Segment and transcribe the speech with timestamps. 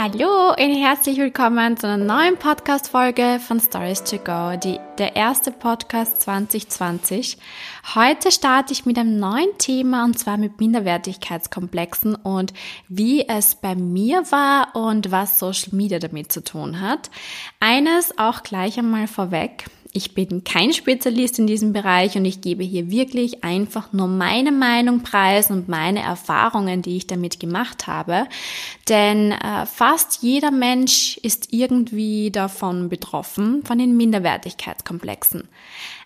[0.00, 5.50] Hallo und herzlich willkommen zu einer neuen Podcast-Folge von Stories to Go, die, der erste
[5.50, 7.36] Podcast 2020.
[7.96, 12.52] Heute starte ich mit einem neuen Thema und zwar mit Minderwertigkeitskomplexen und
[12.86, 17.10] wie es bei mir war und was Social Media damit zu tun hat.
[17.58, 19.64] Eines auch gleich einmal vorweg.
[19.98, 24.52] Ich bin kein Spezialist in diesem Bereich und ich gebe hier wirklich einfach nur meine
[24.52, 28.28] Meinung preis und meine Erfahrungen, die ich damit gemacht habe.
[28.88, 35.48] Denn äh, fast jeder Mensch ist irgendwie davon betroffen, von den Minderwertigkeitskomplexen.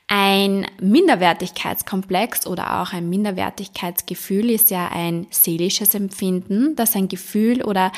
[0.08, 7.92] Ein Minderwertigkeitskomplex oder auch ein Minderwertigkeitsgefühl ist ja ein seelisches Empfinden, das ein Gefühl oder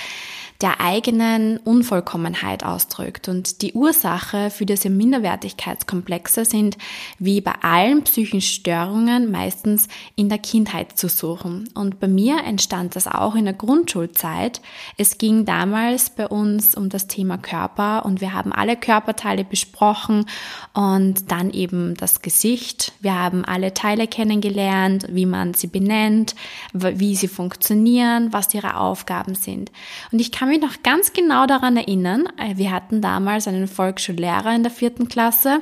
[0.64, 3.28] der eigenen Unvollkommenheit ausdrückt.
[3.28, 6.78] Und die Ursache für diese Minderwertigkeitskomplexe sind
[7.18, 11.68] wie bei allen psychischen Störungen meistens in der Kindheit zu suchen.
[11.74, 14.62] Und bei mir entstand das auch in der Grundschulzeit.
[14.96, 20.24] Es ging damals bei uns um das Thema Körper und wir haben alle Körperteile besprochen
[20.72, 22.94] und dann eben das Gesicht.
[23.00, 26.34] Wir haben alle Teile kennengelernt, wie man sie benennt,
[26.72, 29.70] wie sie funktionieren, was ihre Aufgaben sind.
[30.10, 32.28] Und ich kann mich noch ganz genau daran erinnern.
[32.38, 35.60] Äh, wir hatten damals einen Volksschullehrer in der vierten Klasse.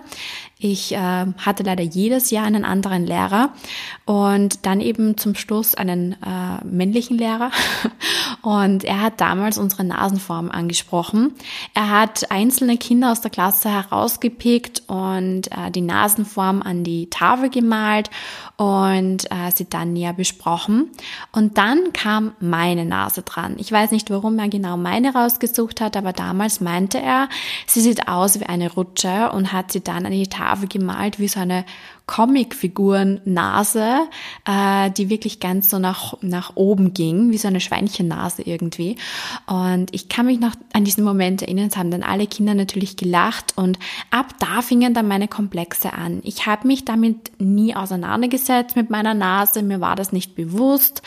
[0.65, 3.53] Ich äh, hatte leider jedes Jahr einen anderen Lehrer
[4.05, 7.51] und dann eben zum Schluss einen äh, männlichen Lehrer.
[8.43, 11.33] Und er hat damals unsere Nasenform angesprochen.
[11.75, 17.51] Er hat einzelne Kinder aus der Klasse herausgepickt und äh, die Nasenform an die Tafel
[17.51, 18.11] gemalt
[18.57, 20.91] und äh, sie dann näher besprochen.
[21.31, 23.55] Und dann kam meine Nase dran.
[23.59, 27.29] Ich weiß nicht, warum er genau meine rausgesucht hat, aber damals meinte er,
[27.69, 31.19] sie sieht aus wie eine Rutsche und hat sie dann an die Tafel Tafel gemalt
[31.19, 31.65] wie so eine
[32.07, 34.01] Comicfiguren-Nase,
[34.45, 38.97] äh, die wirklich ganz so nach, nach oben ging, wie so eine Schweinchennase irgendwie.
[39.47, 42.97] Und ich kann mich noch an diesen Moment erinnern, es haben dann alle Kinder natürlich
[42.97, 43.79] gelacht und
[44.11, 46.21] ab da fingen dann meine Komplexe an.
[46.25, 51.03] Ich habe mich damit nie auseinandergesetzt mit meiner Nase, mir war das nicht bewusst.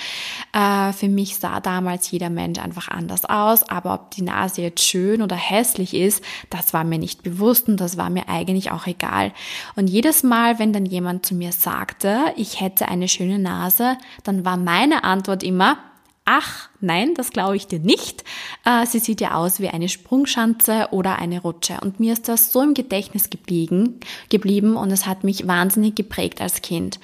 [0.55, 4.81] Äh, für mich sah damals jeder Mensch einfach anders aus, aber ob die Nase jetzt
[4.81, 8.87] schön oder hässlich ist, das war mir nicht bewusst und das war mir eigentlich auch
[8.87, 9.33] egal.
[9.75, 14.45] Und jedes Mal, wenn dann jemand zu mir sagte, ich hätte eine schöne Nase, dann
[14.45, 15.77] war meine Antwort immer,
[16.23, 18.23] ach, nein, das glaube ich dir nicht.
[18.63, 21.79] Äh, sie sieht ja aus wie eine Sprungschanze oder eine Rutsche.
[21.81, 23.99] Und mir ist das so im Gedächtnis geblieben,
[24.29, 26.99] geblieben und es hat mich wahnsinnig geprägt als Kind.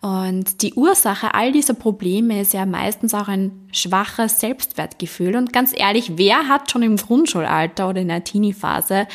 [0.00, 5.34] Und die Ursache all dieser Probleme ist ja meistens auch ein schwaches Selbstwertgefühl.
[5.34, 9.08] Und ganz ehrlich, wer hat schon im Grundschulalter oder in der Teenie-Phase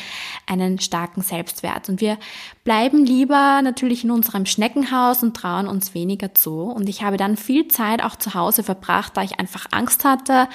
[0.46, 1.88] einen starken Selbstwert?
[1.88, 2.18] Und wir
[2.64, 6.64] bleiben lieber natürlich in unserem Schneckenhaus und trauen uns weniger zu.
[6.64, 10.48] Und ich habe dann viel Zeit auch zu Hause verbracht, da ich einfach Angst hatte,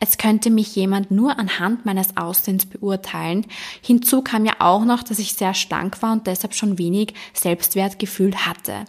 [0.00, 3.44] es könnte mich jemand nur anhand meines Aussehens beurteilen.
[3.82, 8.34] Hinzu kam ja auch noch, dass ich sehr schlank war und deshalb schon wenig Selbstwertgefühl
[8.34, 8.86] hatte.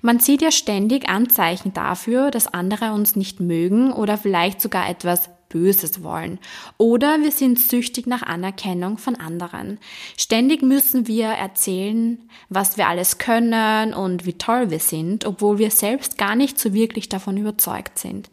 [0.00, 5.30] Man sieht ja ständig Anzeichen dafür, dass andere uns nicht mögen oder vielleicht sogar etwas
[5.52, 6.38] Böses wollen.
[6.78, 9.78] Oder wir sind süchtig nach Anerkennung von anderen.
[10.16, 12.18] Ständig müssen wir erzählen,
[12.48, 16.72] was wir alles können und wie toll wir sind, obwohl wir selbst gar nicht so
[16.72, 18.30] wirklich davon überzeugt sind.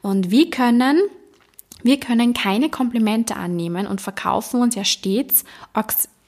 [0.00, 0.98] Und wie können
[1.84, 5.44] wir können keine Komplimente annehmen und verkaufen uns ja stets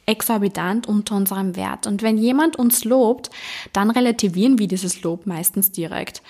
[0.07, 1.87] exorbitant unter unserem Wert.
[1.87, 3.31] Und wenn jemand uns lobt,
[3.73, 6.23] dann relativieren wir dieses Lob meistens direkt.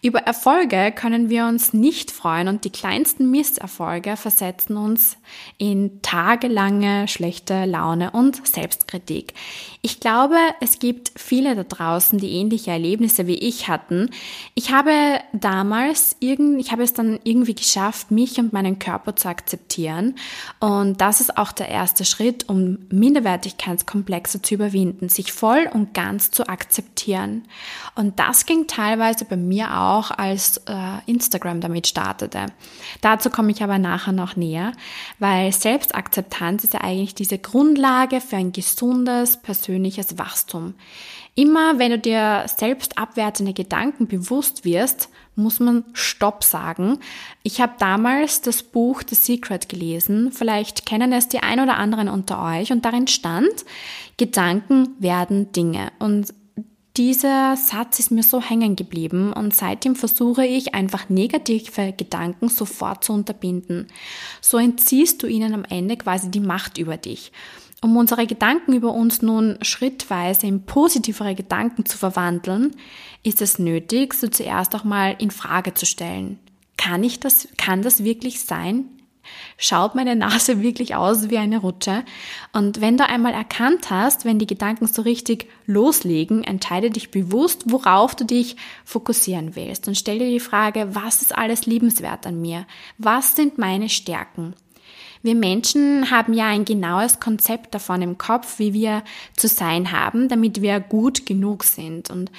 [0.00, 5.16] Über Erfolge können wir uns nicht freuen und die kleinsten Misserfolge versetzen uns
[5.56, 9.34] in tagelange schlechte Laune und Selbstkritik.
[9.82, 14.10] Ich glaube, es gibt viele da draußen, die ähnliche Erlebnisse wie ich hatten.
[14.54, 14.92] Ich habe
[15.32, 20.14] damals irgend, ich habe es dann irgendwie geschafft, mich und meinen Körper zu akzeptieren
[20.60, 22.78] und das ist auch der erste Schritt, um
[23.18, 27.44] Minderwertigkeitskomplexe zu überwinden, sich voll und ganz zu akzeptieren.
[27.94, 30.72] Und das ging teilweise bei mir auch als äh,
[31.06, 32.46] Instagram damit startete.
[33.00, 34.72] Dazu komme ich aber nachher noch näher,
[35.18, 40.74] weil Selbstakzeptanz ist ja eigentlich diese Grundlage für ein gesundes persönliches Wachstum.
[41.38, 46.98] Immer wenn du dir selbst abwertende Gedanken bewusst wirst, muss man Stopp sagen.
[47.44, 50.32] Ich habe damals das Buch The Secret gelesen.
[50.32, 53.64] Vielleicht kennen es die ein oder anderen unter euch und darin stand,
[54.16, 55.92] Gedanken werden Dinge.
[56.00, 56.34] Und
[56.96, 63.04] dieser Satz ist mir so hängen geblieben und seitdem versuche ich einfach negative Gedanken sofort
[63.04, 63.86] zu unterbinden.
[64.40, 67.30] So entziehst du ihnen am Ende quasi die Macht über dich.
[67.80, 72.74] Um unsere Gedanken über uns nun schrittweise in positivere Gedanken zu verwandeln,
[73.22, 76.40] ist es nötig, sie zuerst auch mal in Frage zu stellen.
[76.76, 78.86] Kann ich das, kann das wirklich sein?
[79.58, 82.04] Schaut meine Nase wirklich aus wie eine Rutsche?
[82.52, 87.64] Und wenn du einmal erkannt hast, wenn die Gedanken so richtig loslegen, entscheide dich bewusst,
[87.66, 92.40] worauf du dich fokussieren willst und stell dir die Frage, was ist alles liebenswert an
[92.40, 92.66] mir?
[92.96, 94.54] Was sind meine Stärken?
[95.22, 99.02] Wir Menschen haben ja ein genaues Konzept davon im Kopf, wie wir
[99.36, 102.10] zu sein haben, damit wir gut genug sind.
[102.10, 102.30] Und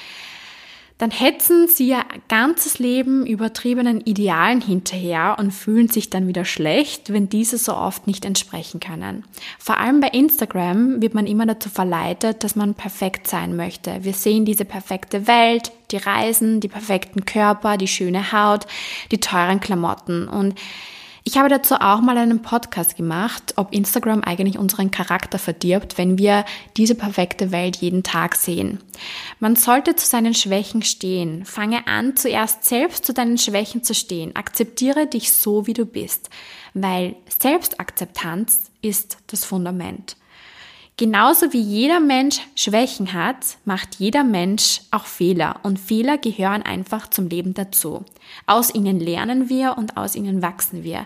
[1.00, 7.14] dann hetzen sie ihr ganzes Leben übertriebenen Idealen hinterher und fühlen sich dann wieder schlecht,
[7.14, 9.24] wenn diese so oft nicht entsprechen können.
[9.60, 14.04] Vor allem bei Instagram wird man immer dazu verleitet, dass man perfekt sein möchte.
[14.04, 18.68] Wir sehen diese perfekte Welt, die Reisen, die perfekten Körper, die schöne Haut,
[19.12, 20.56] die teuren Klamotten und
[21.24, 26.18] ich habe dazu auch mal einen Podcast gemacht, ob Instagram eigentlich unseren Charakter verdirbt, wenn
[26.18, 26.46] wir
[26.78, 28.80] diese perfekte Welt jeden Tag sehen.
[29.40, 31.46] Man sollte zu seinen Schwächen stehen.
[31.46, 34.36] Fange an, zuerst selbst zu deinen Schwächen zu stehen.
[34.36, 36.30] Akzeptiere dich so, wie du bist,
[36.74, 40.16] weil Selbstakzeptanz ist das Fundament.
[41.00, 47.10] Genauso wie jeder Mensch Schwächen hat, macht jeder Mensch auch Fehler und Fehler gehören einfach
[47.10, 48.04] zum Leben dazu.
[48.48, 51.06] Aus ihnen lernen wir und aus ihnen wachsen wir.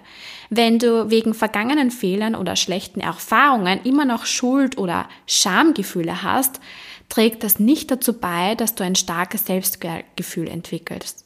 [0.50, 6.60] Wenn du wegen vergangenen Fehlern oder schlechten Erfahrungen immer noch Schuld oder Schamgefühle hast,
[7.08, 11.24] trägt das nicht dazu bei, dass du ein starkes Selbstgefühl entwickelst.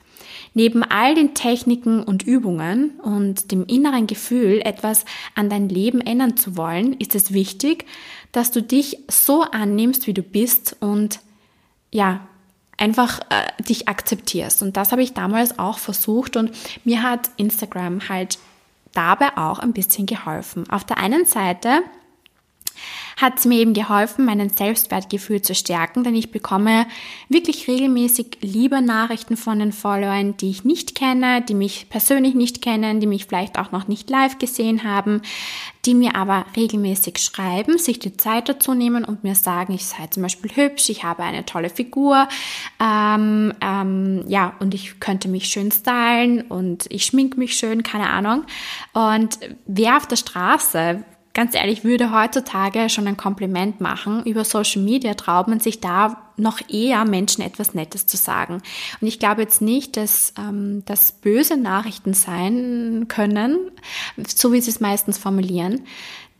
[0.54, 6.38] Neben all den Techniken und Übungen und dem inneren Gefühl, etwas an dein Leben ändern
[6.38, 7.86] zu wollen, ist es wichtig,
[8.32, 11.20] dass du dich so annimmst, wie du bist und
[11.92, 12.28] ja,
[12.78, 14.62] einfach äh, dich akzeptierst.
[14.62, 16.52] Und das habe ich damals auch versucht und
[16.84, 18.38] mir hat Instagram halt
[18.94, 20.70] dabei auch ein bisschen geholfen.
[20.70, 21.82] Auf der einen Seite
[23.18, 26.86] hat es mir eben geholfen, meinen Selbstwertgefühl zu stärken, denn ich bekomme
[27.30, 32.62] wirklich regelmäßig liebe Nachrichten von den Followern, die ich nicht kenne, die mich persönlich nicht
[32.62, 35.22] kennen, die mich vielleicht auch noch nicht live gesehen haben,
[35.86, 40.08] die mir aber regelmäßig schreiben, sich die Zeit dazu nehmen und mir sagen, ich sei
[40.08, 42.28] zum Beispiel hübsch, ich habe eine tolle Figur,
[42.80, 48.10] ähm, ähm, ja, und ich könnte mich schön stylen und ich schmink mich schön, keine
[48.10, 48.44] Ahnung.
[48.94, 51.04] Und wer auf der Straße
[51.38, 54.24] ganz ehrlich, würde heutzutage schon ein Kompliment machen.
[54.26, 58.64] Über Social Media traut man sich da noch eher Menschen etwas Nettes zu sagen.
[59.00, 63.70] Und ich glaube jetzt nicht, dass ähm, das böse Nachrichten sein können,
[64.28, 65.82] so wie sie es meistens formulieren.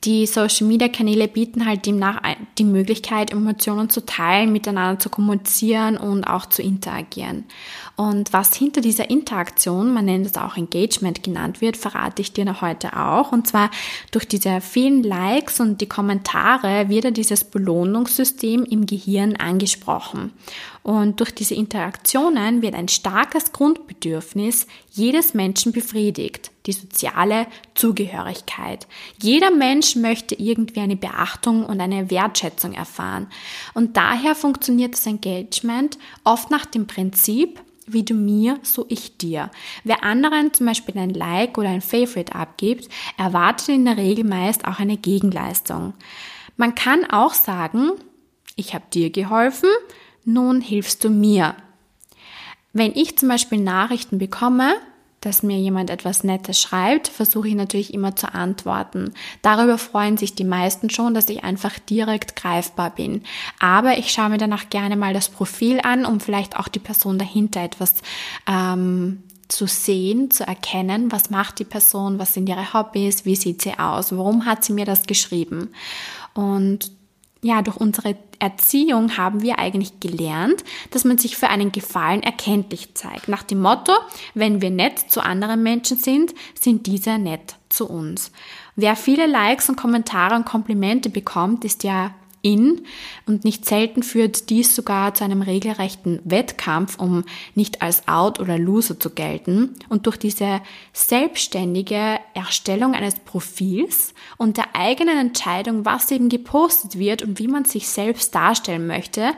[0.04, 2.22] Die Social Media Kanäle bieten halt demnach
[2.60, 7.46] die Möglichkeit, Emotionen zu teilen, miteinander zu kommunizieren und auch zu interagieren.
[7.96, 12.46] Und was hinter dieser Interaktion, man nennt es auch Engagement genannt wird, verrate ich dir
[12.46, 13.32] noch heute auch.
[13.32, 13.72] Und zwar
[14.12, 20.32] durch diese vielen Likes und die Kommentare wird ja dieses Belohnungssystem im Gehirn angesprochen.
[20.88, 28.88] Und durch diese Interaktionen wird ein starkes Grundbedürfnis jedes Menschen befriedigt, die soziale Zugehörigkeit.
[29.22, 33.28] Jeder Mensch möchte irgendwie eine Beachtung und eine Wertschätzung erfahren.
[33.74, 39.52] Und daher funktioniert das Engagement oft nach dem Prinzip, wie du mir, so ich dir.
[39.84, 42.88] Wer anderen zum Beispiel ein Like oder ein Favorite abgibt,
[43.18, 45.96] erwartet in der Regel meist auch eine Gegenleistung.
[46.56, 47.92] Man kann auch sagen,
[48.56, 49.68] ich habe dir geholfen,
[50.28, 51.56] nun hilfst du mir.
[52.74, 54.76] Wenn ich zum Beispiel Nachrichten bekomme,
[55.22, 59.14] dass mir jemand etwas Nettes schreibt, versuche ich natürlich immer zu antworten.
[59.42, 63.24] Darüber freuen sich die meisten schon, dass ich einfach direkt greifbar bin.
[63.60, 67.18] Aber ich schaue mir danach gerne mal das Profil an, um vielleicht auch die Person
[67.18, 67.96] dahinter etwas
[68.48, 73.62] ähm, zu sehen, zu erkennen, was macht die Person, was sind ihre Hobbys, wie sieht
[73.62, 75.70] sie aus, warum hat sie mir das geschrieben.
[76.34, 76.92] Und
[77.42, 82.94] ja, durch unsere Erziehung haben wir eigentlich gelernt, dass man sich für einen Gefallen erkenntlich
[82.94, 83.28] zeigt.
[83.28, 83.94] Nach dem Motto,
[84.34, 88.32] wenn wir nett zu anderen Menschen sind, sind diese nett zu uns.
[88.76, 92.12] Wer viele Likes und Kommentare und Komplimente bekommt, ist ja
[92.48, 92.82] in
[93.26, 97.26] und nicht selten führt dies sogar zu einem regelrechten Wettkampf, um
[97.56, 99.76] nicht als Out oder Loser zu gelten.
[99.90, 100.62] Und durch diese
[100.94, 107.66] selbstständige Erstellung eines Profils und der eigenen Entscheidung, was eben gepostet wird und wie man
[107.66, 109.34] sich selbst darstellen möchte,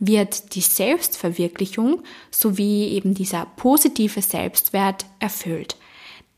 [0.00, 5.76] wird die Selbstverwirklichung sowie eben dieser positive Selbstwert erfüllt.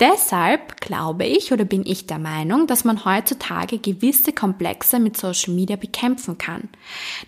[0.00, 5.52] Deshalb glaube ich oder bin ich der Meinung, dass man heutzutage gewisse Komplexe mit Social
[5.52, 6.70] Media bekämpfen kann.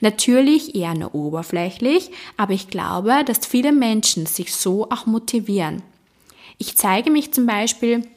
[0.00, 5.82] Natürlich eher nur oberflächlich, aber ich glaube, dass viele Menschen sich so auch motivieren.
[6.56, 8.08] Ich zeige mich zum Beispiel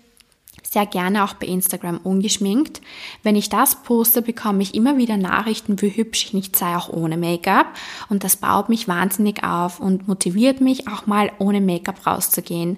[0.75, 2.82] sehr gerne auch bei Instagram ungeschminkt.
[3.24, 6.89] Wenn ich das poste, bekomme ich immer wieder Nachrichten, wie hübsch ich nicht sei, auch
[6.89, 7.67] ohne Make-up.
[8.10, 12.75] Und das baut mich wahnsinnig auf und motiviert mich, auch mal ohne Make-up rauszugehen.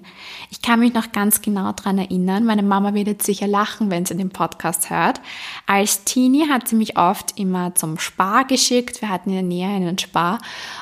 [0.48, 2.44] Ich kann mich noch ganz genau dran erinnern.
[2.44, 5.20] Meine Mama wird jetzt sicher lachen, wenn sie den Podcast hört.
[5.66, 9.02] Als Teenie hat sie mich oft immer zum Spar geschickt.
[9.02, 10.38] Wir hatten in der Nähe einen Spar.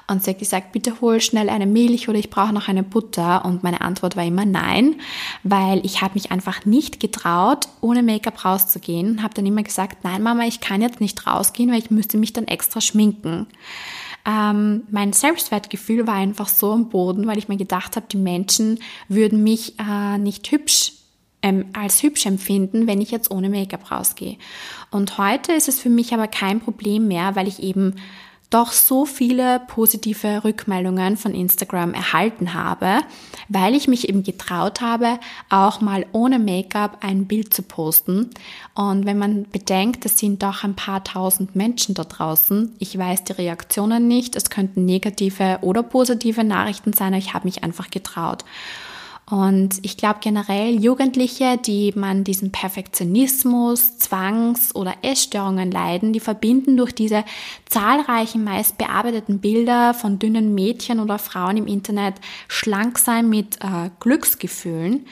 [0.06, 3.46] Und sie hat gesagt, bitte hol schnell eine Milch oder ich brauche noch eine Butter.
[3.46, 4.96] Und meine Antwort war immer nein,
[5.44, 9.22] weil ich habe mich einfach nicht getraut, ohne Make-up rauszugehen.
[9.22, 12.32] Habe dann immer gesagt, nein Mama, ich kann jetzt nicht rausgehen, weil ich müsste mich
[12.32, 13.46] dann extra schminken.
[14.26, 18.80] Ähm, mein Selbstwertgefühl war einfach so am Boden, weil ich mir gedacht habe, die Menschen
[19.08, 20.92] würden mich äh, nicht hübsch
[21.42, 24.36] ähm, als hübsch empfinden, wenn ich jetzt ohne Make-up rausgehe.
[24.90, 27.94] Und heute ist es für mich aber kein Problem mehr, weil ich eben
[28.50, 33.00] doch so viele positive Rückmeldungen von Instagram erhalten habe,
[33.48, 35.18] weil ich mich eben getraut habe,
[35.50, 38.30] auch mal ohne Make-up ein Bild zu posten.
[38.74, 43.24] Und wenn man bedenkt, es sind doch ein paar tausend Menschen da draußen, ich weiß
[43.24, 47.90] die Reaktionen nicht, es könnten negative oder positive Nachrichten sein, aber ich habe mich einfach
[47.90, 48.44] getraut.
[49.28, 56.76] Und ich glaube generell Jugendliche, die man diesen Perfektionismus, Zwangs- oder Essstörungen leiden, die verbinden
[56.76, 57.24] durch diese
[57.64, 62.14] zahlreichen meist bearbeiteten Bilder von dünnen Mädchen oder Frauen im Internet
[62.46, 65.06] schlank sein mit äh, Glücksgefühlen.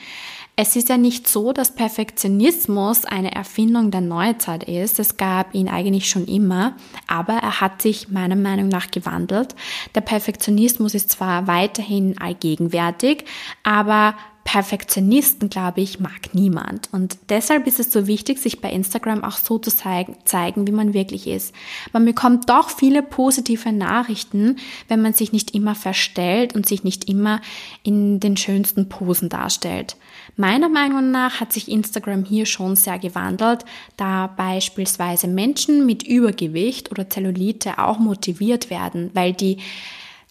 [0.57, 4.99] Es ist ja nicht so, dass Perfektionismus eine Erfindung der Neuzeit ist.
[4.99, 9.53] Es gab ihn eigentlich schon immer, aber er hat sich meiner Meinung nach gewandelt.
[9.95, 13.25] Der Perfektionismus ist zwar weiterhin allgegenwärtig,
[13.63, 16.87] aber Perfektionisten, glaube ich, mag niemand.
[16.93, 20.93] Und deshalb ist es so wichtig, sich bei Instagram auch so zu zeigen, wie man
[20.93, 21.53] wirklich ist.
[21.91, 27.09] Man bekommt doch viele positive Nachrichten, wenn man sich nicht immer verstellt und sich nicht
[27.09, 27.41] immer
[27.81, 29.97] in den schönsten Posen darstellt.
[30.37, 33.65] Meiner Meinung nach hat sich Instagram hier schon sehr gewandelt,
[33.97, 39.57] da beispielsweise Menschen mit Übergewicht oder Zellulite auch motiviert werden, weil die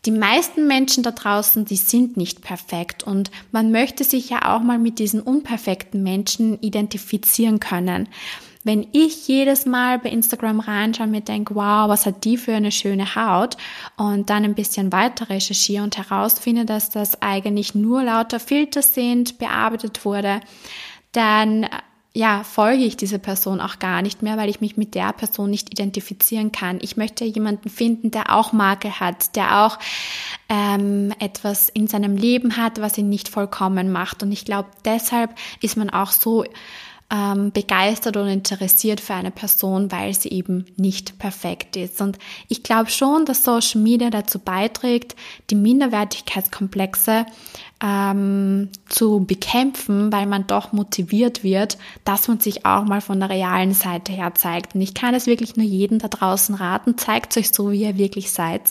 [0.07, 4.61] die meisten Menschen da draußen, die sind nicht perfekt und man möchte sich ja auch
[4.61, 8.09] mal mit diesen unperfekten Menschen identifizieren können.
[8.67, 12.55] Wenn ich jedes Mal bei Instagram reinschaue und mir denke, wow, was hat die für
[12.55, 13.59] eine schöne Haut
[13.99, 19.39] und dann ein bisschen weiter recherchiere und herausfinde, dass das eigentlich nur lauter Filter sind,
[19.39, 20.41] bearbeitet wurde,
[21.13, 21.67] dann
[22.17, 25.51] ja, folge ich dieser Person auch gar nicht mehr, weil ich mich mit der Person
[25.51, 26.79] nicht identifizieren kann.
[26.81, 29.81] Ich möchte jemanden finden, der auch Marke hat, der auch
[30.49, 34.23] ähm, etwas in seinem Leben hat, was ihn nicht vollkommen macht.
[34.23, 36.45] Und ich glaube, deshalb ist man auch so
[37.15, 42.01] ähm, begeistert und interessiert für eine Person, weil sie eben nicht perfekt ist.
[42.01, 42.19] Und
[42.49, 45.15] ich glaube schon, dass Social Media dazu beiträgt,
[45.51, 47.27] die Minderwertigkeitskomplexe
[47.85, 53.29] ähm, zu bekämpfen, weil man doch motiviert wird, dass man sich auch mal von der
[53.29, 54.75] realen Seite her zeigt.
[54.75, 57.99] Und ich kann es wirklich nur jedem da draußen raten, zeigt euch so, wie ihr
[57.99, 58.63] wirklich seid.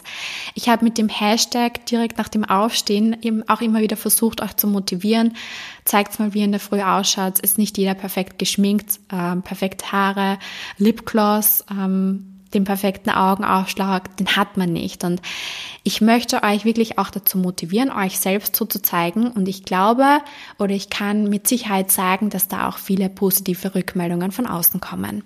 [0.55, 4.55] Ich habe mit dem Hashtag direkt nach dem Aufstehen eben auch immer wieder versucht, euch
[4.55, 5.35] zu motivieren.
[5.85, 7.39] Zeigt mal, wie ihr in der Früh ausschaut.
[7.39, 10.39] Ist nicht jeder perfekt geschminkt, ähm, perfekte Haare,
[10.77, 15.03] Lipgloss, ähm, den perfekten Augenaufschlag, den hat man nicht.
[15.03, 15.21] Und
[15.83, 19.31] ich möchte euch wirklich auch dazu motivieren, euch selbst so zu zeigen.
[19.31, 20.19] Und ich glaube
[20.59, 25.23] oder ich kann mit Sicherheit sagen, dass da auch viele positive Rückmeldungen von außen kommen.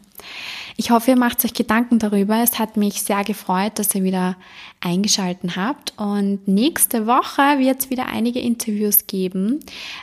[0.79, 2.41] Ich hoffe, ihr macht euch Gedanken darüber.
[2.43, 4.35] Es hat mich sehr gefreut, dass ihr wieder
[4.79, 5.93] eingeschalten habt.
[5.97, 9.59] Und nächste Woche wird es wieder einige Interviews geben.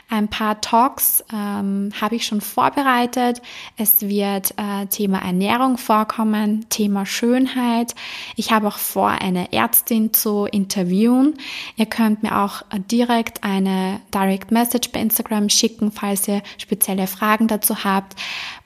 [0.09, 3.41] Ein paar Talks ähm, habe ich schon vorbereitet.
[3.77, 7.95] Es wird äh, Thema Ernährung vorkommen, Thema Schönheit.
[8.35, 11.35] Ich habe auch vor, eine Ärztin zu interviewen.
[11.77, 17.47] Ihr könnt mir auch direkt eine Direct Message bei Instagram schicken, falls ihr spezielle Fragen
[17.47, 18.15] dazu habt.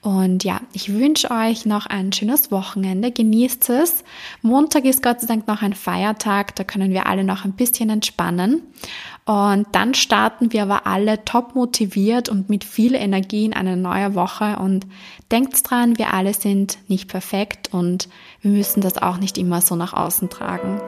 [0.02, 3.10] Und ja, ich wünsche euch noch ein schönes Wochenende.
[3.10, 4.04] Genießt es.
[4.42, 6.54] Montag ist Gott sei Dank noch ein Feiertag.
[6.56, 8.62] Da können wir alle noch ein bisschen entspannen.
[9.24, 14.14] Und dann starten wir aber alle top motiviert und mit viel Energie in eine neue
[14.14, 14.56] Woche.
[14.58, 14.86] Und
[15.30, 18.08] denkt dran, wir alle sind nicht perfekt und
[18.40, 20.80] wir müssen das auch nicht immer so nach außen tragen.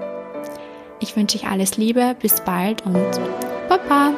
[1.00, 3.20] Ich wünsche euch alles Liebe, bis bald und
[3.68, 4.12] Baba!